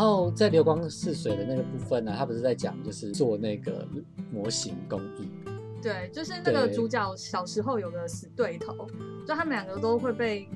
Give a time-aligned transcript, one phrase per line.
[0.00, 3.86] 后在流光似水的那个部分呢，他不是在讲就是做那个
[4.32, 5.28] 模型工艺，
[5.82, 8.86] 对，就是那个主角小时候有个死对头，
[9.26, 10.48] 就他们两个都会被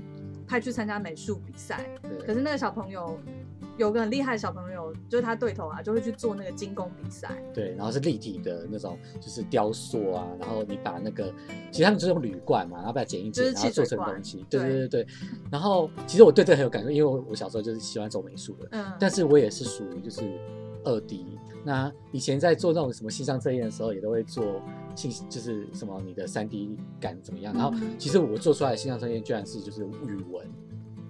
[0.46, 1.88] 派去参加美术比赛，
[2.26, 3.18] 可是那个小朋友
[3.76, 7.42] 有个很厉害的小朋友，就是他对头啊，就会去做那个精工比赛。
[7.52, 11.32] 对，然后是立体的那种，就是雕塑啊，然后你把那个，
[11.70, 15.06] 其实他们就是用铝罐嘛，然后把它剪一剪，就是然后做成东西，对对对对对。
[15.50, 20.22] 然后其实我对这很有感受，因为我我小时候就是喜欢走美术的，嗯，但是我也是属于就是
[20.84, 21.26] 二 D。
[21.66, 24.60] 那以前在做那种什么形象测验的时候，也都会做
[24.94, 27.54] 信，就是什么你的三 D 感怎么样。
[27.54, 30.46] 然后嗯其实我做出来的形象测验居然是就是语文，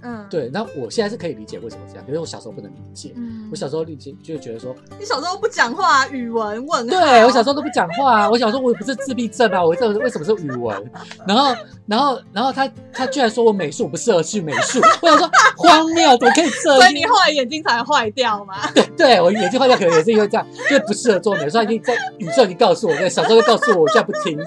[0.04, 0.48] 嗯，对。
[0.52, 3.12] 那我现在是可以理解为什么这样，可是我小时候不能理解。
[3.16, 10.90] 嗯，我小时候理解就会觉得说，你小时候不讲话，语文问号，对我小时候都不讲话、啊，我小时候我也不是自闭症啊，我这为什么是语文？
[11.26, 11.54] 然后，
[11.86, 16.80] 然后，然后他他居然说我美术不适合去美术，我想说荒谬，怎么可以这样？
[16.80, 18.70] 所以你后来眼睛才坏掉嘛？
[18.74, 21.58] 对对我眼睛坏掉，可能也是因为这样，就是不适合做美术。
[21.58, 24.38] 他已经在宇宙已经告诉我，在，小时候就告诉我，我现在不听。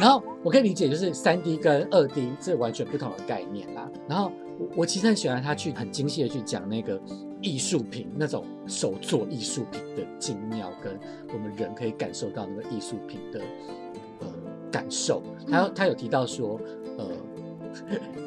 [0.00, 3.90] 然后我可以理解，就是三 D 跟二 D 是完全不同的概念啦。
[4.08, 7.00] 然后我我其实很喜欢他去很精细的去讲那个
[7.40, 10.98] 艺术品那种手作艺术品的精妙，跟
[11.32, 13.40] 我们人可以感受到那个艺术品的
[14.20, 14.26] 呃
[14.70, 15.22] 感受。
[15.48, 16.60] 他有他有提到说，
[16.96, 17.06] 呃，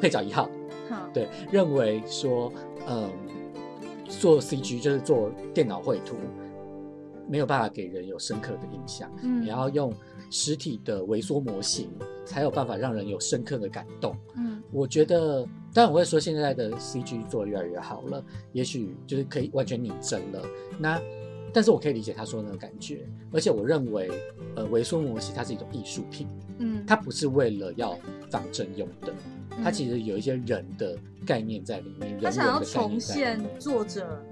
[0.00, 0.48] 配角一号
[0.88, 2.52] 哼对，认为说，
[2.86, 3.10] 嗯，
[4.08, 6.16] 做 CG 就是做电脑绘图，
[7.32, 9.10] 没有办法给人有深刻的印象。
[9.22, 9.90] 嗯你要用
[10.30, 11.88] 实体的微缩模型，
[12.26, 14.14] 才有办法让人有深刻的感动。
[14.36, 20.42] 嗯我觉得，当然我会说现在的 CG 做的越来越好了，也许就是可以完全拟真了。
[20.78, 21.00] 那，
[21.54, 24.10] 但是我可以理解他说的那个感觉，而且我认为，
[24.54, 27.98] 呃，微缩模型它是一种艺术品，嗯，它不是为了要
[28.30, 29.12] 仿真用的。
[29.62, 34.22] 它嗯其实有一些人的概念在里面，人他想要重现作者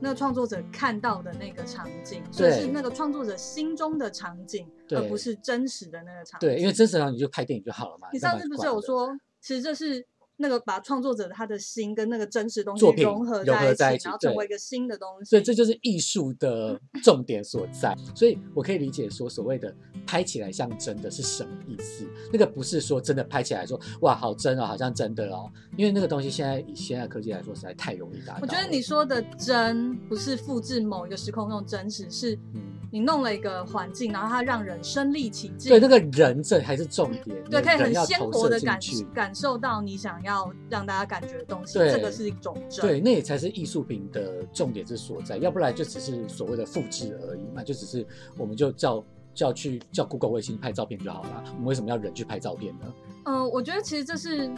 [0.00, 6.48] 那个创作者看到的那个场景，所以是那个创作者心中的场景，而不是真实的那个场景。
[6.48, 8.08] 对，因为真实上你就拍电影就好了嘛。
[8.12, 9.10] 你上次不是有说，
[9.40, 15.30] 其实这是那个把创作者他的心跟那个真实东西融合在一起然后成为一个新的东西。
[15.30, 17.96] 所以这就是艺术的重点所在。
[18.14, 19.74] 所以我可以理解说，所谓的
[20.06, 22.06] 拍起来像真的是什么意思？
[22.32, 28.40] 那个不是说真的拍起来说哇好真哦，好像真的哦，因为那个东西现在以现在科技来说实在太容易达到。
[28.42, 35.68] 我觉得你说的真不是复制某一个时空那种真实，是嗯，你弄了一个环境，然后它让人身临其境。
[35.70, 38.78] 对那个人这还是重点，对，可以很鲜活的感。
[39.14, 42.84] 感受到你想要让大家感觉的东西，这个是一种真。
[42.84, 52.94] 对，那也才是艺术品的重点之所在，要不然就只是所谓的复制而已嘛，就只是我们就叫叫去叫 Google 卫星拍照片就好了，我们为什么要人去拍照片呢？
[53.26, 54.50] 嗯、我觉得其实这是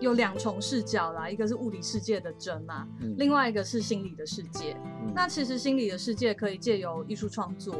[0.00, 4.74] 有两重视角啦，一个是物理世界的真嘛，嗯，另外一个是心理的世界。
[5.04, 7.74] 嗯那其实心理的世界可以借由艺术创作，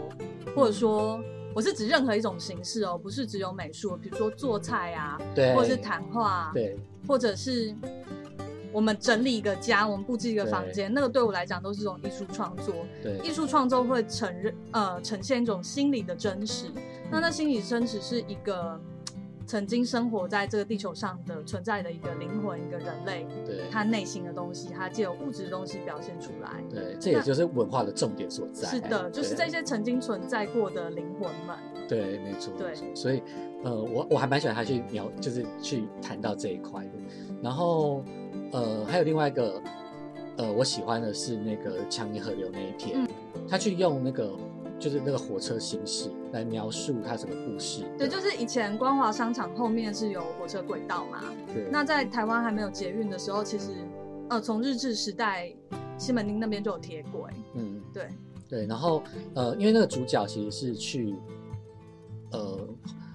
[0.54, 1.20] 或者说
[1.56, 6.77] 我是指任何一种形式哦，不是只有美术，比如说做菜啊，对，或者是谈话啊，对
[7.09, 7.75] 或者是
[8.75, 12.75] 我们整理一个家，我们布置一个房间，那个对我来讲都是一种艺术创作。
[13.03, 16.67] 对艺术创作会承认呃呈现一种心理的真实，
[17.11, 18.78] 那那心理真实是一个
[19.46, 26.62] 曾经生活在这个地球上的存在的一个灵魂，一个人类，对他内心的东西，他借由物质的东西表现出来。
[26.68, 28.68] 对，这也就是文化的重点所在。
[28.68, 31.56] 是的，就是这些曾经存在过的灵魂们。
[31.88, 33.22] 对，没错，对所以
[33.62, 36.90] 呃，我我还蛮喜欢他去描，就是去谈到这一块的。
[37.40, 38.02] 然后
[38.50, 39.62] 呃，还有另外一个
[40.36, 43.08] 呃，我喜欢的是那个强尼河流那一篇，嗯
[43.48, 44.32] 他去用那个
[44.76, 47.82] 就是那个火车形式来描述他整个故事。
[47.98, 53.70] 对，就是以前光华商场后面是有火车轨道嘛，对，那在台湾还没有捷运的时候，其实
[54.28, 55.52] 呃从日治时代
[55.98, 57.30] 西门町那边就有铁轨。
[57.54, 58.08] 嗯，对，
[58.48, 59.02] 对，然后
[59.34, 61.14] 呃，因为那个主角其实是去
[62.32, 62.38] 呃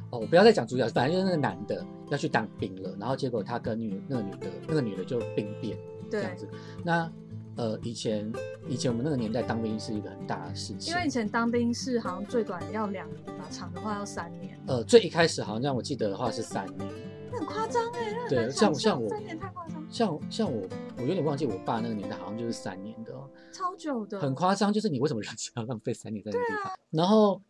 [0.10, 5.78] 哦，我不要再讲主角，反正就是那个男的要去当兵了，然后结果他跟女那个女的那个女的就兵变
[6.10, 6.48] 这样，子。
[6.84, 7.12] 那
[7.58, 8.32] 呃，以前
[8.68, 16.90] 以前我们那个年代当兵是一个很大的事情，因为以前当兵是好像最短要两年吧，长的话要三年，呃最一开始好像让我记得的话是三年，
[17.32, 20.68] 那很夸张哎，那对像像我三年太夸张，像像我
[20.98, 26.64] 我有点忘记我爸那个年代好像就是三年的、哦，超久的，很夸张，就是你为什么人要浪费三年在那个地啊。
[26.70, 26.74] 方？
[26.92, 27.42] 然后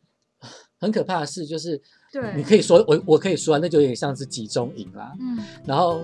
[0.81, 1.79] 很可怕的事，就是
[2.11, 5.13] 对你可以说我我可以说啊，那就有点像是集中营啦。
[5.19, 6.01] 嗯，然后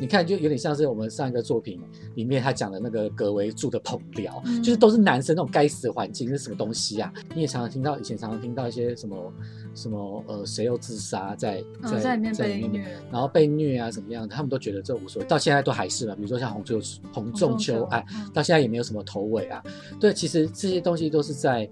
[0.00, 1.80] 你看，就有点像是我们上一个作品
[2.14, 7.12] 里面他讲的那个格维住的棚寮，嗯就是都是男生那种该死的环境，是什么东西啊？
[7.34, 9.32] 你也常常听到，以前常常听到一些什么
[9.74, 16.14] 什么呃，谁又自杀在在，在里面被虐，然后被虐啊怎么样的，他们都觉得这无所谓，到现在都还是嘛。
[16.14, 16.80] 比如说像红秋
[17.12, 19.60] 红仲秋案，嗯到现在也没有什么头尾啊。
[19.98, 21.68] 对，其实这些东西都是在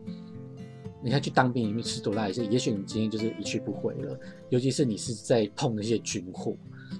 [1.03, 4.19] 你看去当兵里面吃多大一些，也许你今天就是一去不回了。
[4.49, 6.57] 尤其是你是在碰那些军火，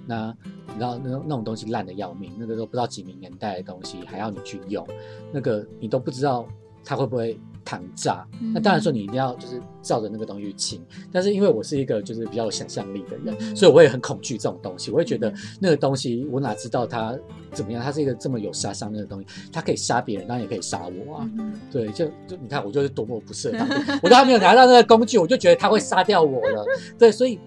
[0.07, 0.35] 那
[0.67, 4.87] 你知道那那种东西烂的要命，那个都不知道几零年代的东西还要你去用，
[5.33, 6.47] 那个你都不知道
[6.83, 7.37] 它会不会
[7.69, 8.25] 糖炸。
[8.41, 10.81] 嗯那当然说你一定要就是照着那个东西去清，
[11.11, 14.89] 但是因为我是一个就是比较有想象力的人，嗯所以我也很恐惧这种东西。
[14.89, 17.15] 我会觉得嗯那个东西我哪知道它
[17.53, 17.83] 怎么样？
[17.83, 21.29] 它是一个这么有杀伤力的东西，它可以杀别人，当然也可以杀我啊。
[21.37, 26.65] 嗯对，就就你看，我就是多么不适合当兵， 我都还没有拿到那个工具，我就觉得他会杀掉我了。
[26.97, 27.37] 对，所以，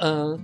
[0.00, 0.38] 呃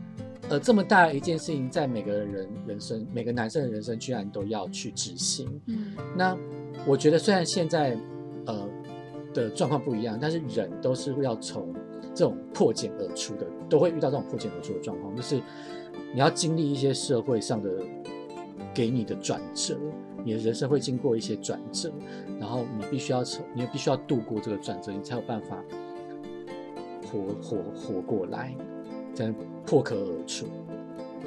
[0.48, 5.48] 呃，这么大一件事情，在每个人人生，每个男生的人生，居然都要去执行。
[5.66, 6.36] 嗯那
[6.86, 7.96] 我觉得，虽然现在
[8.46, 8.68] 呃
[9.32, 11.72] 的状况不一样，但是人都是要从
[12.14, 15.40] 这种破茧而出的，都会遇到这种破茧而出的状况，就是
[16.12, 17.70] 你要经历一些社会上的
[18.74, 19.76] 给你的转折，
[20.24, 21.92] 你的人生会经过一些转折，
[22.38, 25.62] 然后你必须要从，你必须要度过这个转折，你才有办法
[27.10, 28.54] 活活活过来，
[29.14, 29.34] 才能
[29.64, 30.46] 破壳而出。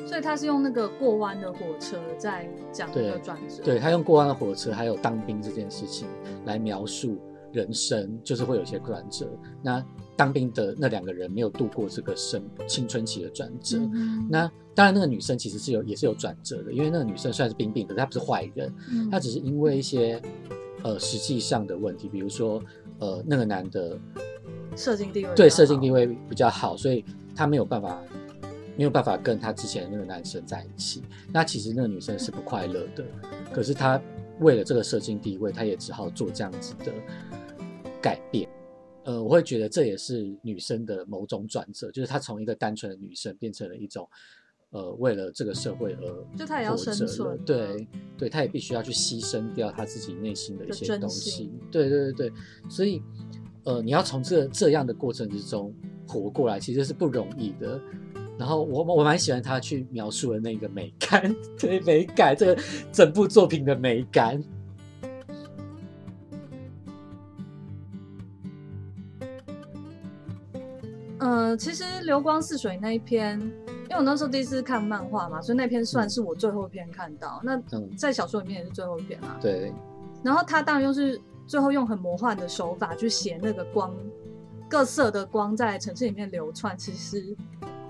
[0.07, 6.07] 所以他是用那个过弯的火车在讲那个转折，对他用过弯的火车，还有当兵这件事情
[6.45, 7.17] 来描述
[7.53, 9.29] 人生，就是会有一些转折。
[9.61, 9.83] 那
[10.15, 13.77] 当兵的那两个人没有度过这个生青春期的转折。
[13.93, 20.21] 嗯那当然，那个女生其实是有也是有转折的，因为那个女生虽然是兵病，可是她不是坏人，嗯她只是因为一些
[20.83, 22.61] 呃实际上的问题，比如说
[22.99, 23.97] 呃那个男的
[24.75, 28.01] 社经地位对社经地位比较好，所以他没有办法
[28.75, 31.03] 没有办法跟他之前的那个男生在一起。
[31.31, 33.05] 那其实那个女生是不快乐的，
[33.53, 34.01] 可是她
[34.39, 36.91] 为了这个社经地位，她也只好做这样子的
[38.03, 38.47] 改变。
[39.05, 44.07] 呃，我会觉得这也是女生的某种转折，就是她从一个单纯的女生变成了一种，
[44.69, 52.33] 呃，为了这个社会而就她也要生存啊对对，她也必须要去牺牲掉她自己内心的一些东西心，对对对对，
[52.69, 53.01] 所以
[53.65, 55.73] 呃，你要从这这样的过程之中
[56.07, 57.79] 活过来，其实是不容易的。
[58.39, 62.61] 然后我我蛮喜欢她去描述的那个美感， 对美感这个
[62.91, 64.41] 整部作品的美感。
[71.53, 77.39] 呃，其实流光似水那一篇，因为我那时候第一次看漫画嘛，所以那篇算是我最后一篇看到。
[77.43, 79.37] 那嗯，在小说里面也是最后一篇啦。
[79.39, 79.71] 对
[80.23, 83.93] 然后他当然又是最后用很魔幻的手法去写那个光，
[84.67, 86.75] 各色的光在城市里面流窜。
[86.75, 87.23] 其实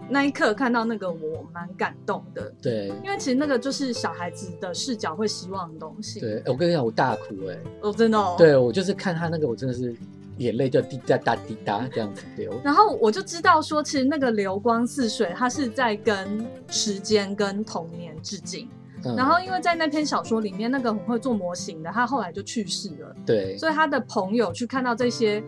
[0.09, 6.19] 那一刻看到那个我蛮感动的，对因为其实那个就是小孩子的视角会希望的东西。
[6.19, 8.35] 对，我跟你讲，我大哭哎、哦，真的哦。。
[8.37, 9.95] 对我就是看他那个，我真的是
[10.37, 12.53] 眼泪就滴答答滴答这样子流。
[12.63, 18.67] 然后我就知道说，其实那个流光似水，它是在跟时间跟童年致敬。
[18.67, 23.13] 嗯然后因为在那篇小说里面，那个很会做模型的，他后来就去世了。
[23.25, 25.43] 对所以他的朋友去看到这些，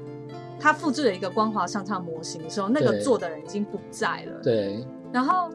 [0.59, 4.41] 他复制了一个光华商场模型的时候，那个做的人已经不在了。。
[4.43, 5.49] 对然后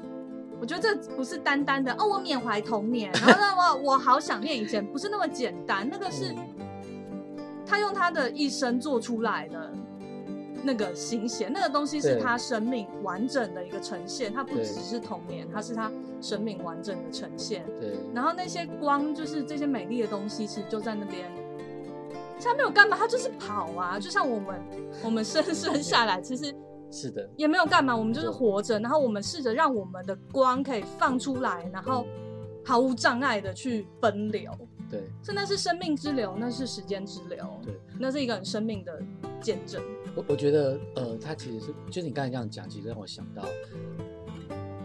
[0.58, 5.86] 我觉得这不是单单的哦，我缅怀童年，然后让，我 我好想念以前，不是那么简单。
[5.86, 6.34] 那个是
[7.70, 9.72] 他用他的一生做出来的
[10.64, 15.88] 那个行写，那个东西是他生命完整的一个呈现，它不只是童年，它是他
[16.20, 17.64] 生命完整的呈现。
[17.80, 21.30] 对然后那些光，就是这些美丽的东西，其实就在那边。
[22.38, 24.60] 其实它没有干嘛，他就是跑啊，就像我们
[25.04, 26.52] 我们生生下来， 其实
[26.90, 32.04] 是的，也没有干嘛，我们就是活着，然后我们试着让我们的光可以放出来，然后
[32.64, 34.50] 毫无障碍的去奔流。
[34.90, 37.72] 对这那是生命之流，那是时间之流，对。
[37.98, 39.00] 那是一个很生命的
[39.40, 39.82] 见证。
[40.16, 43.44] 我我觉得，呃，它其实是，就是你刚才这样讲，其实让我想到，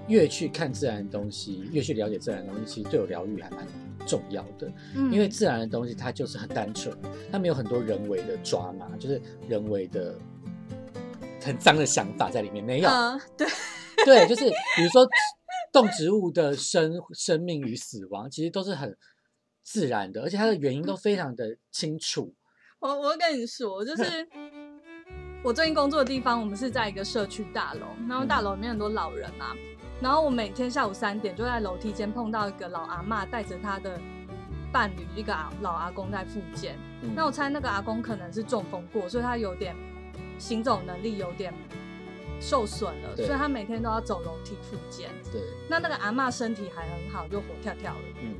[0.08, 3.66] 越去看自然的东西，越去了解自然的东西，其实对我疗愈还蛮
[4.06, 4.72] 重要的。
[4.96, 6.96] 嗯因为自然的东西它就是很单纯，
[7.32, 9.20] 它没有很多人为的抓嘛，就是
[9.50, 10.16] 人为的
[11.42, 12.88] 很脏的想法在里面，没有。
[12.90, 13.48] 呃，对，
[14.06, 14.46] 对，就是
[14.76, 15.08] 比如说
[15.74, 18.96] 动植物的生生命与死亡，其实都是很
[19.66, 22.32] 自然的，而且它的原因都非常的清楚。
[22.80, 24.28] 我我跟你说，就是
[25.44, 29.56] 我最近工作的地方，我们是在一个社区大楼，然后大楼里面很多老人嘛，
[30.00, 34.00] 然后我每天下午三点就在楼梯间碰到一个老阿妈带着她的
[34.72, 36.78] 伴侣，一个阿老阿公在复健。
[37.02, 39.76] 嗯那我猜那个阿公可能是中风过，所以他有点
[40.38, 41.54] 行走能力有点
[42.40, 45.10] 受损了，所以他每天都要走楼梯复健。
[45.32, 48.02] 对，那那个阿妈身体还很好，就活跳跳的。
[48.22, 48.36] 嗯，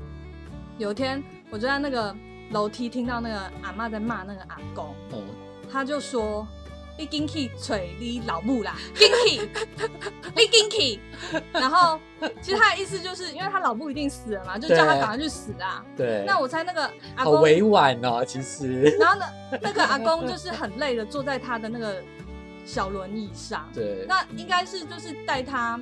[0.78, 2.16] 有一天，我就在那个
[2.52, 5.24] 楼梯听到那个阿妈在骂那个阿公，哦，
[5.72, 6.46] 他就说
[7.00, 9.50] ：“你进去捶你老母啦，进去，
[10.36, 11.00] 你进去。”
[11.54, 12.00] 然后
[12.42, 15.84] 其实他的意思就是，因为他老母一定死了嘛，就叫他对赶快去死啊。
[15.96, 16.84] 对，那我猜那个
[17.16, 19.26] 阿公，好委婉哦，其实，然后呢，
[19.62, 22.04] 那个阿公就是很累的坐在他的那个
[22.66, 25.80] 小轮椅上，对，那应该是就是带他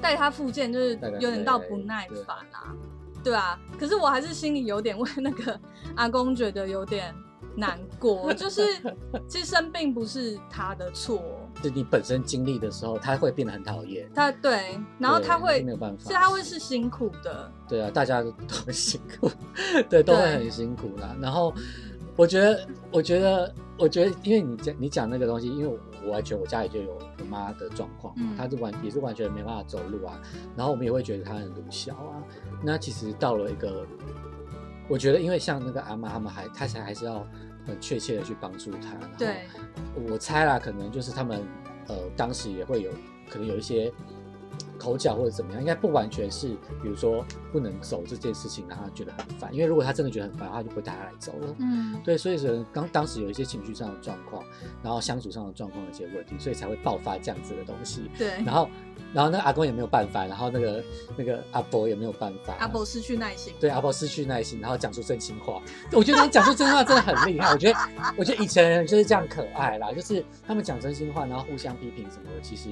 [0.00, 2.72] 带他复健，就是有点到不耐烦啊，
[3.24, 3.58] 对啊。
[3.78, 5.58] 可是我还是心里有点为那个
[5.96, 7.12] 阿公觉得有点
[7.56, 8.62] 难过， 就是
[9.26, 11.22] 其实生病不是他的错，
[11.62, 19.30] 是你本身经历的时候，他会变得很讨厌，他对，然后他会没有办法，是他会是辛苦的，对啊，大家都 都很辛苦，
[19.88, 21.16] 对，都会很辛苦啦。
[21.20, 21.52] 然后
[22.16, 30.20] 我觉得，我觉得，我觉得，因为你讲你讲那个东西，因为我我完全我家里就有我妈的状况嘛，嗯她是完也是完全没办法走路啊，
[30.56, 32.22] 然后我们也会觉得她很鲁小啊。
[32.62, 33.86] 那其实到了一个，
[34.88, 37.26] 我觉得因为像那个阿妈他们还，她才还是要
[37.66, 38.92] 很确切的去帮助她。
[39.00, 39.46] 然后对，
[40.08, 41.42] 我猜啦，可能就是他们
[41.88, 42.90] 呃当时也会有
[43.28, 43.92] 可能有一些
[44.84, 46.48] 口角或者怎么样，应该不完全是
[46.82, 51.56] 比如说不能走这件事情让他觉得很烦，因为如果他真的觉得很烦，他就不会带他来走了。
[51.58, 54.44] 嗯，对，所以说刚当时有一些情绪上的状况，
[54.82, 58.10] 然后相处上的状况的一些问题，所以才会爆发这样子的东西。
[58.18, 58.68] 对，然后，
[59.14, 60.84] 然后那个阿公也没有办法，然后那个
[61.16, 65.62] 那个阿伯也没有办法，阿伯失去耐心，对阿伯失去耐心，然后讲出真心话。
[65.92, 67.50] 我觉得你讲出真心话真的很厉害。
[67.52, 67.78] 我觉得，
[68.18, 72.70] 我觉得以前人就是这样可爱啦，就是他们讲真心话，然后互相批评什么的，其实，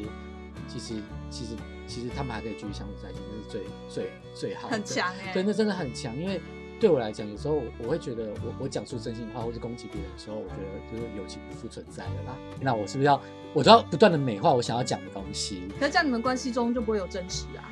[0.68, 0.94] 其实，
[1.30, 1.54] 其实，
[1.92, 3.20] 其实他们还可以继续相处在一起，
[3.50, 4.74] 这是最最最好的。
[4.74, 6.18] 很强哎、对，那真的很强。
[6.18, 6.40] 因为
[6.80, 12.36] 对我来讲，有时候我会觉得我，我讲出真心话或者攻击别人的时候，我觉得就是友情不复存在了啦。
[12.60, 13.20] 那我是不是要，
[13.52, 15.68] 我都要不断的美化我想要讲的东西？
[15.78, 17.68] 可是这样你们关系中就不会有真实啊。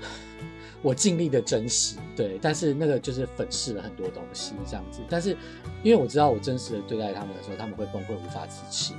[0.80, 5.00] 我尽力的真实，对，但是那个就是粉饰了很多东西这样子。
[5.08, 5.36] 但是
[5.82, 8.94] 因为我知道我真实的对待他们的时候，他们会崩溃，无法支持。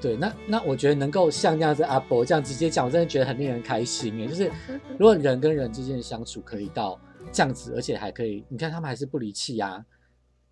[0.00, 4.26] 对，那那我觉得能够像这样子阿伯这样直接讲，我真的觉得很令人开心耶。
[4.26, 4.50] 就是
[4.98, 7.00] 如果人跟人之间的相处可以到
[7.32, 9.84] 这样子，而且还可以，你看他们还是不离弃呀。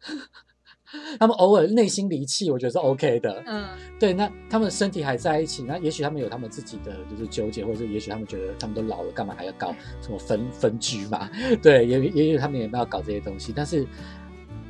[1.18, 3.42] 他们偶尔内心离弃，我觉得是 OK 的。
[3.44, 3.66] 嗯，
[3.98, 11.28] 对，那他们身体还在一起，那也许他们有他们自己的就是纠结，或者是也许他们觉得他们都老了，干嘛还要搞什么分分居嘛？
[11.60, 13.52] 对，也也许他们也没有搞这些东西。
[13.54, 13.84] 但是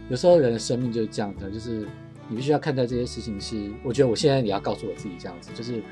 [0.09, 1.87] 有时候人的生命就是这样的，就是
[2.28, 5.83] 你必须要看待这些事情是，我觉得我现在也要告诉我自己这样子，就是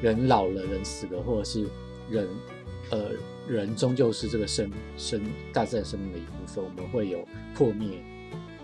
[0.00, 1.66] 人老了，人死了，或者是
[2.08, 2.28] 人
[2.90, 3.10] 呃
[3.48, 8.02] 人终究是这个生生大自然生命的一部分，我们会有破灭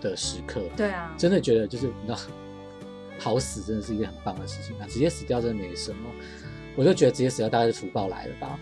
[0.01, 0.61] 的时刻。
[0.75, 2.17] 对啊，真的觉得就是你知道，
[3.19, 4.87] 好死真的是一件很棒的事情啊！
[4.87, 6.09] 直接死掉真的没什么，
[6.75, 8.59] 我就觉得直接死掉大概是福报来了吧？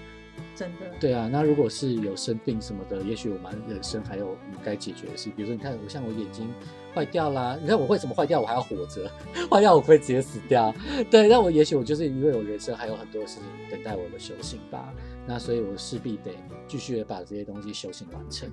[0.56, 0.92] 真的。
[1.00, 6.48] 对啊，那如果是有生病什么的，也许我们人生还有我们该解决的事，比如说你看我像我眼睛
[6.96, 9.12] 坏掉啦，你看我为什么坏掉我还要活着？
[9.52, 10.74] 坏掉我不会直接死掉？
[11.12, 14.94] 对，那我也许我就是因为我人生还有很多事情等待我的修行吧，
[15.28, 16.32] 那所以我势必得
[16.68, 18.50] 继续把这些东西修行完成。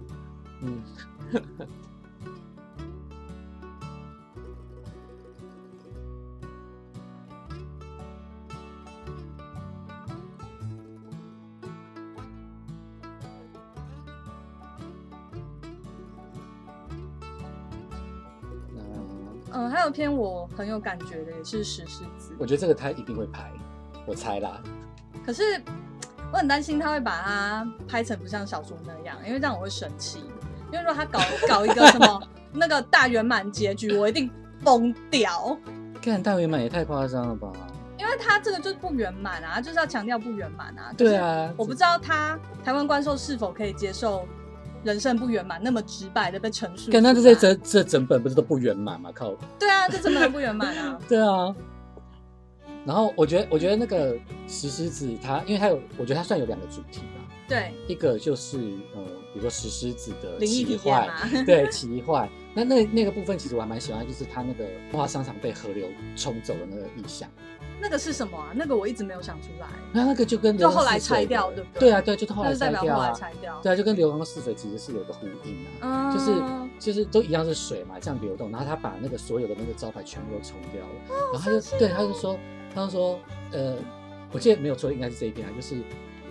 [0.61, 0.83] 嗯。
[19.93, 22.35] 篇我很有感觉的，也是石狮子。
[22.39, 23.53] 我觉得这个他一定会拍，
[24.07, 24.61] 我猜啦。
[25.25, 25.63] 可是
[26.33, 30.25] 我很担心他会把它拍成不像小说那样，因为这样我会生气。
[30.73, 34.31] 因为如果他搞 搞一个什么那个大圆满结局，我一定
[34.65, 35.57] 崩掉。
[36.01, 37.53] 看大圆满也太夸张了吧？
[37.99, 40.93] 因为他这个就是不圆满啊，就是要强调不圆满啊。
[40.97, 44.27] 对，啊，我不知道他台湾观众是否可以接受
[44.85, 46.91] 人生不圆满那么直白的被陈述。
[46.91, 49.11] 跟他这些这这整本不是都不圆满吗？
[49.15, 50.99] 靠，对啊，这整本不圆满啊。
[51.09, 51.55] 对啊。
[52.85, 54.17] 然后我觉得，我觉得那个
[54.49, 57.23] 石狮子它，因为它有，我觉得它算有两个主题吧。
[57.49, 58.59] 对，一个就是
[58.95, 61.09] 呃，比如说石狮子的奇幻。
[61.47, 62.29] 对奇幻。
[62.55, 65.87] 那那那个部分其实我还蛮喜欢，就是它那个花花商场被河流
[66.17, 67.29] 冲走的那个意象。
[67.83, 68.53] 那个是什么啊？
[68.55, 69.67] 那个我一直没有想出来。
[69.93, 73.61] 那那个就跟就后来拆掉对不对对啊，对，就后来那是代表后来拆掉。
[73.61, 76.09] 对啊，就跟流光似水其实是有个呼应啊。
[76.09, 76.33] 嗯，就是
[76.79, 82.39] 就是都一样是水嘛，这样流动，然后他把那个所有的那个招牌全部都冲掉了，然后他就对他就说，
[82.73, 83.19] 他就说，
[83.51, 83.75] 呃，
[84.31, 85.75] 我记得没有错，应该是这一篇啊，就是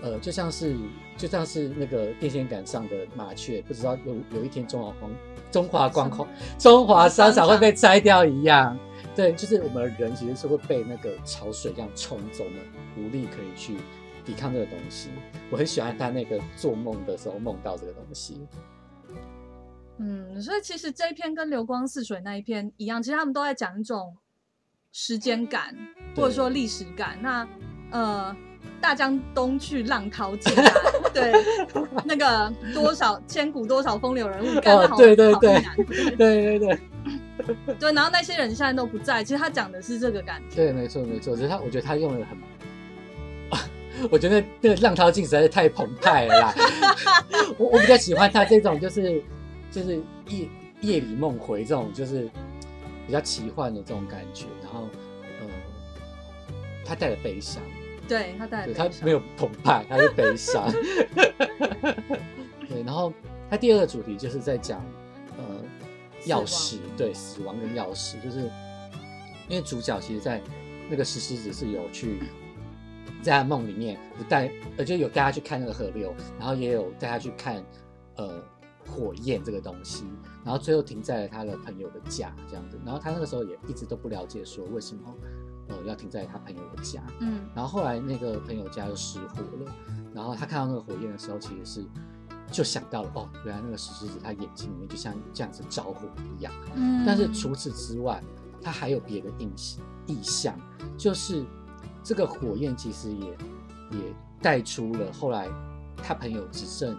[0.01, 0.75] 呃，就像是
[1.15, 5.11] 就像是那个电线杆上的麻雀，不知道有有一天中华光
[5.51, 6.27] 中华光空
[6.57, 8.77] 中华商场会被摘掉一样。
[9.15, 12.51] 对，就是我们人其实是会被那个潮水这样冲走的，
[12.97, 13.75] 无力可以去
[14.23, 15.09] 抵抗这个东西。
[15.51, 18.47] 我很喜欢他那个做梦的时候梦到这个东西。
[19.97, 24.15] 嗯，所以其实这一篇跟流光似水那一篇一样，其实他们都在讲一种
[24.93, 25.75] 时间感，
[26.15, 27.19] 或者说历史感。
[27.21, 27.47] 那
[27.91, 28.35] 呃，
[28.81, 30.73] 大江东去，浪淘尽啊，
[31.13, 31.31] 对，
[32.03, 35.61] 那个多少千古多少风流人物，干得好，对对对
[36.15, 36.79] 对对对
[37.79, 40.55] 对，然后那些人现在都不在，其实他讲的是这个感觉。
[40.55, 41.35] 对，没错没错。
[41.35, 42.37] 只是他，我觉得他用的很，
[44.11, 46.53] 我觉得那个浪淘尽实在是太澎湃了啦。
[47.57, 49.21] 我我比较喜欢他这种，就是
[49.71, 50.47] 就是夜
[50.81, 52.29] 夜里梦回这种，就是
[53.05, 54.45] 比较奇幻的这种感觉。
[54.63, 54.87] 然后，
[55.39, 55.47] 呃，
[56.85, 57.61] 他带了悲伤，
[58.11, 60.69] 对他带对来他没有澎湃，他是悲伤。
[62.67, 63.13] 对，然后
[63.49, 64.83] 他第二个主题就是在讲
[65.37, 65.63] 呃
[66.25, 68.51] 钥匙，对，死亡跟钥匙，就是
[69.47, 70.41] 因为主角其实，在
[70.89, 72.19] 那个石狮子是有去
[73.21, 77.63] 在他梦里面不带，呃，就有带他去看那个河流，然后也有带他去看
[78.17, 78.43] 呃
[78.85, 80.03] 火焰这个东西，
[80.43, 85.01] 然后最后停在了他的朋友的家这样子，然后他那个时候也一直都不了解说为什么
[85.71, 89.71] 呃要停在他朋友的家，嗯然后后来那个朋友家又失火了，
[90.13, 91.85] 然后他看到那个火焰的时候，其实是
[92.51, 96.51] 就想到了哦，原来那个石狮子他眼睛里面就像这样子着火一样。
[96.75, 98.21] 嗯，但是除此之外，
[98.61, 99.49] 他还有别的印
[100.07, 100.53] 意象，
[100.97, 101.45] 就是
[102.03, 103.29] 这个火焰其实也
[103.91, 105.47] 也带出了后来
[105.95, 106.97] 他朋友只剩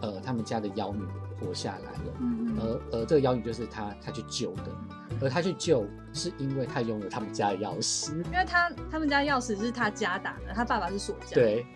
[0.00, 1.02] 呃他们家的妖女
[1.40, 2.14] 活下来了。
[2.20, 4.70] 嗯嗯而而这个妖女就是他他去救的，
[5.20, 8.14] 而他去救是因为他拥有他们家的钥匙。
[8.24, 11.34] 因为他他们家钥匙是他家打的，他爸爸是锁匠。
[11.34, 11.66] 对，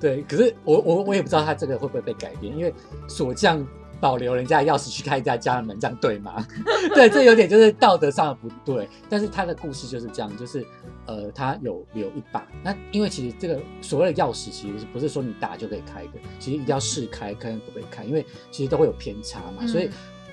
[0.00, 2.74] 对，可是我我我也不知道他这个会不会被改变，因为
[3.08, 3.66] 锁匠
[4.00, 6.44] 保留人家的钥匙去开人家家的门，这样对吗？
[6.94, 8.88] 对，这有点就是道德上的不对。
[9.08, 10.66] 但是他的故事就是这样，就是
[11.06, 12.46] 呃，他有留一把。
[12.64, 19.88] 那因为其实这个所谓的钥匙，其实不是说你打就可以开的，其实一定要试开，看可不可以开，因为其实都会有偏差嘛，所以。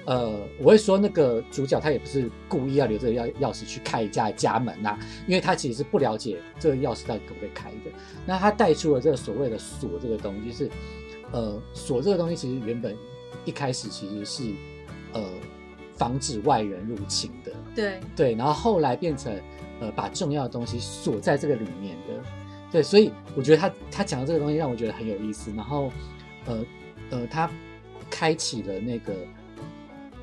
[0.10, 4.98] 嗯呃，我会说那个主角他也不是故意要留这个钥钥匙去开一家家门呐、
[5.28, 7.92] 因为他其实是不了解这个钥匙到底可不可以开的。
[8.25, 10.72] 那他带出了这个所谓的锁这个东西，是
[11.32, 12.98] 呃锁这个东西其实原本
[13.45, 14.52] 一开始其实是
[15.13, 15.24] 呃
[15.95, 18.00] 防止外人入侵的，对。
[18.15, 19.32] 对，然后后来变成
[19.80, 22.24] 呃把重要的东西锁在这个里面的，
[22.72, 25.91] 对，所以我觉得他他讲的这个东西让我觉得很有意思，然后
[26.48, 26.65] 呃
[27.12, 27.48] 呃他
[28.10, 29.13] 开启了那个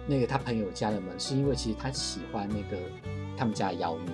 [0.06, 2.78] 那个他朋友家的门，是因为其实他喜欢那个
[3.36, 4.10] 他们家的妖女，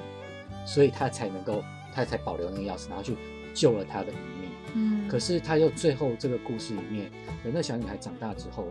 [0.66, 1.62] 所以他才能够
[1.94, 3.16] 他才保留那个钥匙，然后去
[3.54, 4.50] 救了他的一命。
[4.74, 7.10] 嗯，可是他又最后这个故事里面，
[7.52, 8.68] 那小女孩长大之后，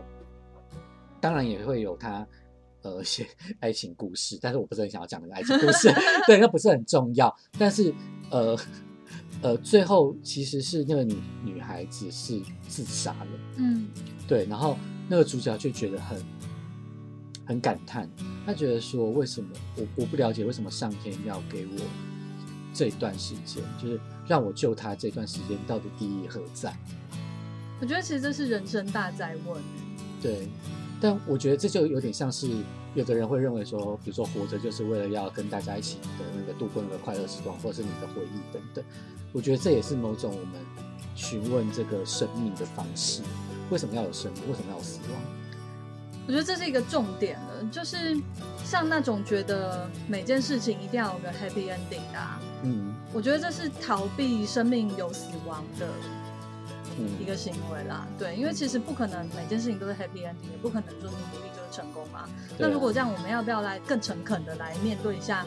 [1.20, 2.26] 当然也会有她
[2.82, 3.24] 呃一些
[3.60, 5.88] 爱情故事，但是我不是很想要讲那个爱情故事，
[6.26, 7.32] 对，那不是很重要。
[7.56, 7.94] 但是
[8.30, 8.58] 呃
[9.42, 13.88] 呃，最后其实是那个女女孩子是自杀了，嗯
[14.26, 14.76] 对，然后
[15.08, 16.18] 那个主角就觉得很
[17.44, 18.08] 很感叹，
[18.46, 21.80] 他觉得说为什么我我不了解为什么上天要给我
[22.72, 26.74] 这一段时间，就是让我救他这段时间到底意义何在？
[27.80, 29.60] 我觉得其实这是人生大灾问。
[30.20, 30.48] 对，
[31.00, 32.48] 但我觉得这就有点像是
[32.94, 38.84] 有的人会认为说，比如说活着就是为了要跟大家一起的那个度过那个快乐时光，或者是你的回忆等等。
[39.32, 40.64] 我觉得这也是某种我们
[41.16, 43.22] 询问这个生命的方式：
[43.70, 44.42] 为什么要有生命？
[44.48, 45.41] 为什么要有死亡？
[46.26, 48.16] 我觉得这是一个重点了，就是
[48.64, 55.86] 像那种觉得每件事情一定要有个 happy ending 的、啊，嗯我觉得这是逃避生命有死亡的
[57.18, 58.06] 一嗯，个行为啦。
[58.18, 62.20] 对，因为其实不可能每件事情都是 happy ending，也不可能说你努力就是成功嘛。
[62.20, 65.44] 啊那如果这样，我们要不要来更诚恳的来面对一下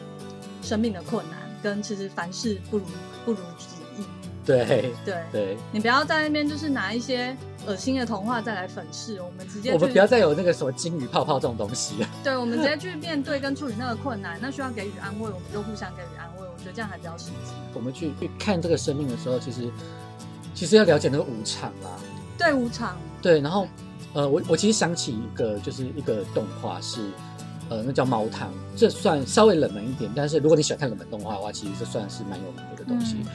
[0.62, 2.84] 生命的困难，跟其实凡事不如
[3.24, 3.66] 不如己
[3.98, 4.04] 意。
[4.44, 12.08] 对对，对，你不要在那边就是拿一些恶心的童话再来粉饰，我们直接我们不要再有那个什么金鱼泡泡这种东西了。
[12.22, 16.42] 对，我们直接去面对跟处理那个困难，那需要给予安慰，我们就互相给予安慰。
[16.42, 17.52] 我觉得这样还比较实际。
[17.74, 19.70] 我们去去看这个生命的时候，其实
[20.54, 21.90] 其实要了解那个无常啦。
[22.38, 23.66] 对，无常，对，然后
[24.14, 27.10] 呃，我我其实想起一个，就是一个动画是，
[27.68, 33.26] 呃，那叫猫汤，这算稍微冷门一点，但是如果你喜欢看冷门动画的话，其实这算是蛮有名的一个东西，嗯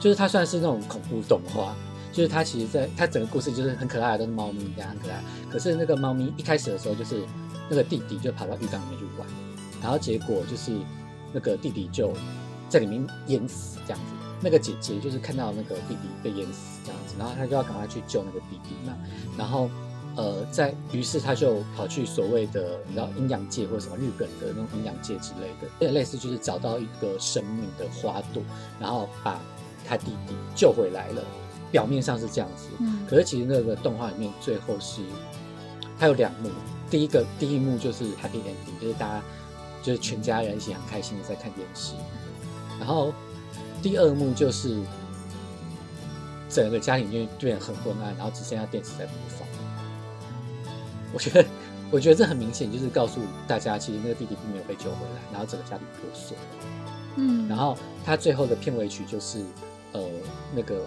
[0.00, 1.74] 就是它算是那种恐怖动画。
[2.12, 5.22] 就是它其实在它整个故事就是很可爱的，都是猫咪这样很可爱。
[5.50, 7.22] 可是那个猫咪一开始的时候，就是
[7.68, 9.28] 那个弟弟就跑到浴缸里面去玩，
[9.80, 10.72] 然后结果就是
[11.32, 12.12] 那个弟弟就
[12.68, 14.14] 在里面淹死这样子。
[14.42, 18.96] 那个姐姐就是看到那个弟弟被淹死这样子，然后她就要赶快去救那个弟弟嘛，
[19.36, 19.68] 然后
[20.16, 28.42] 呃，在于是他就跑去所谓的你知道阴阳界或者什么日本的那种阴阳界之类的，有点类似就是找到一个生命的花朵，
[28.80, 29.38] 然后把
[29.86, 31.22] 他弟弟救回来了。
[31.70, 35.02] 表面上是这样子，嗯可是其实那个动画里面最后是
[35.98, 36.50] 它有两幕，
[36.90, 39.22] 第一个第一幕就是 happy ending，就是大家
[39.82, 41.94] 就是全家人一起很开心的在看电视，
[42.78, 43.12] 然后
[43.82, 44.76] 第二幕就是
[46.48, 49.46] 整个家里面变得很昏暗，然后只剩下电视在播放。
[51.12, 51.44] 我觉得，
[51.90, 56.36] 我觉得这很明显就是告诉大家，其实那个弟弟并没有被救回来，然后整个家庭破碎。
[57.16, 59.40] 嗯，然后他最后的片尾曲就是
[59.92, 60.00] 呃
[60.54, 60.82] 那个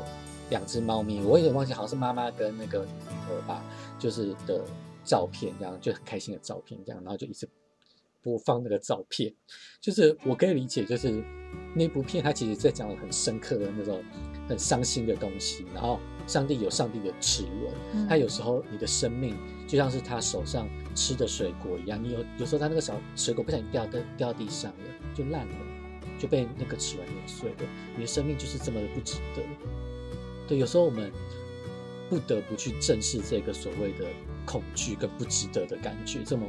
[0.50, 2.86] 两只猫咪，我有点忘记，好像是妈妈跟那个女
[3.30, 3.64] 儿吧，
[3.98, 4.62] 就是的
[5.04, 7.48] 照片，这样就很开心的照片，这样，然后就一直
[8.22, 9.34] 播放那个照片，
[9.82, 11.24] 就是我可以理解，就是
[11.76, 14.04] 那部片它其实在讲了很深刻的那种
[14.48, 19.36] 很伤心的东西，然后上帝有上帝的齿轮，嗯他有时候你的生命
[19.68, 25.56] 就像是他手上吃的水果一样，你有有时候他那个小水果不小心掉掉掉地上了，就烂了，
[26.18, 27.58] 就被那个齿轮碾碎了。
[27.96, 29.44] 你的生命就是这么的不值得。
[30.48, 31.12] 对，有时候我们
[32.10, 34.06] 不得不去正视这个所谓的
[34.46, 36.46] 恐惧跟不值得的感觉，这么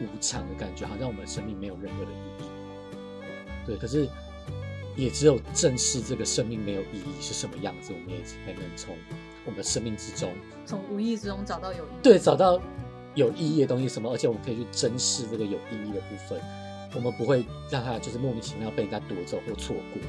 [0.00, 2.44] 无常的感觉，好像我们生命没有任何的意义。
[3.66, 4.08] 对，可是
[4.96, 8.96] 也只有正视这个生命没有意义是什么样子，我们也才能从
[9.44, 10.32] 我们的生命之中
[10.64, 12.02] 从无意之中找到有意义。
[12.02, 12.60] 对，找到
[13.14, 16.40] 有意义的东西什么，而且我们可以去珍视这个有意义的部分，
[16.94, 20.02] 我们不会让它就是莫名其妙被人家夺走或错过。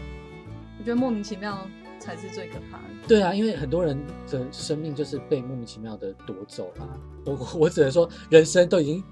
[0.79, 1.67] 我觉得莫名其妙
[1.99, 2.83] 才是最可怕的。
[3.07, 3.97] 对啊，因为很多人
[4.29, 6.87] 的生命就是被莫名其妙的夺走啦。
[7.25, 9.03] 我我只能说，人生都已经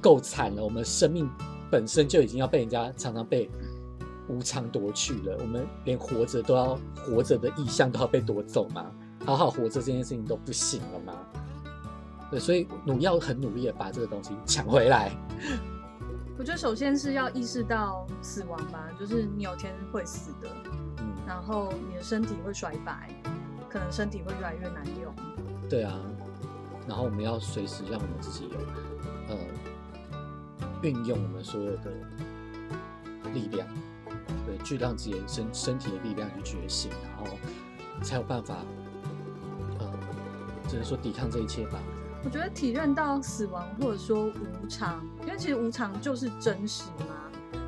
[0.00, 1.28] 够惨了，我们生命
[1.70, 3.50] 本身就已经要被人家常常被
[4.28, 8.86] 无偿夺去了，我们连活着都要活着的意向都要被夺走吗？
[9.24, 11.14] 好好活着这件事情都不行了吗？
[12.30, 15.10] 对，所以努要很努力的把这个东西抢回来。
[16.38, 20.75] 我觉得首先是要意识到死亡吧，就是你有天会死的，嗯，
[21.26, 23.10] 然后你的身体会衰败，
[23.68, 25.14] 可能身体会越来越难用。
[25.68, 25.98] 对啊，
[26.86, 28.58] 然后我们要随时让我们自己有
[29.28, 29.36] 呃
[30.82, 31.90] 运用我们所有的
[33.34, 33.66] 力量，
[34.46, 37.36] 对，去让自己的身身体的力量去觉醒，然后
[38.02, 38.58] 才有办法
[39.80, 39.92] 呃，
[40.68, 41.80] 只能说抵抗这一切吧。
[42.24, 47.05] 我觉得体认到死亡或者说无常，因为其实无常就是真实嘛。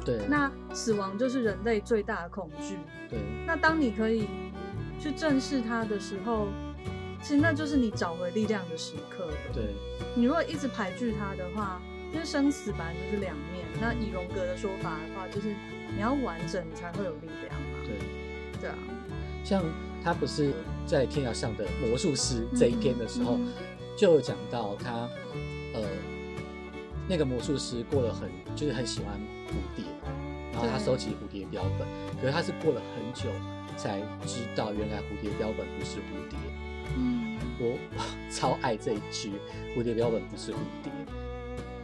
[0.08, 2.78] 对，那死亡就是人类最大的恐惧。
[3.10, 4.26] 对那当你可以
[4.98, 6.48] 去正视它的时候，
[7.20, 9.34] 其实那就是你找回力量的时刻了。
[9.52, 9.74] 对
[10.14, 11.78] 你如果一直排拒它的话，
[12.10, 13.66] 因为生死本来就是两面。
[13.82, 15.54] 那以荣格的说法的话，就是
[15.94, 17.78] 你要完整，你才会有力量嘛。
[17.84, 17.98] 对，
[18.62, 18.78] 对啊，
[19.44, 19.62] 像
[20.02, 20.52] 他不是
[20.86, 23.46] 在天涯上的魔术师这一篇的时候，嗯
[23.94, 25.08] 就有讲到他
[25.74, 25.82] 呃
[27.08, 29.14] 那个魔术师过了很就是很喜欢
[29.48, 29.84] 蝴蝶，
[30.58, 31.86] 然后他收集蝴蝶标本，
[32.20, 33.30] 可是他是过了很久
[33.76, 36.36] 才知道原来蝴蝶标本不是蝴蝶。
[36.96, 39.32] 嗯，我我 超爱这一句，
[39.76, 40.90] 蝴蝶标本不是蝴蝶。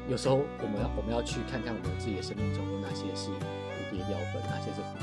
[0.08, 4.98] 有时候我们要我们要去看看我们自己的生命中有哪些是蝴蝶标本，哪些是蝴